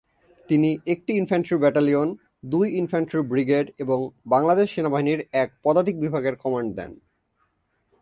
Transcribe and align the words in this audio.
তিনি 0.49 0.69
একটি 0.85 1.11
infantry 1.13 1.57
battalion, 1.57 2.07
দুই 2.45 2.67
ইনফ্যান্ট্রি 2.75 3.21
ব্রিগেড 3.21 3.65
এবং 3.77 3.99
বাংলাদেশ 4.25 4.67
সেনাবাহিনীর 4.71 5.19
এক 5.33 5.49
পদাতিক 5.63 5.95
বিভাগের 5.99 6.35
কমান্ড 6.35 6.69
দেন। 6.75 6.91